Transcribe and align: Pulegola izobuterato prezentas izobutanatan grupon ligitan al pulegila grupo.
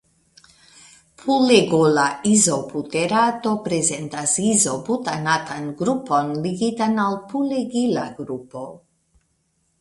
Pulegola 1.23 2.05
izobuterato 2.29 3.51
prezentas 3.67 4.33
izobutanatan 4.45 5.69
grupon 5.83 6.33
ligitan 6.47 6.99
al 7.05 7.21
pulegila 7.35 8.09
grupo. 8.23 8.67